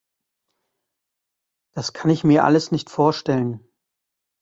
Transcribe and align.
Das 1.75 1.93
kann 1.93 2.09
ich 2.09 2.23
mir 2.23 2.43
alles 2.43 2.71
nicht 2.71 2.89
vorstellen. 2.89 3.63